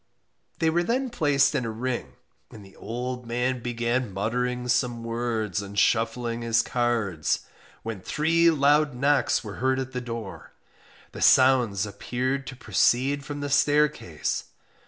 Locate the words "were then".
0.71-1.11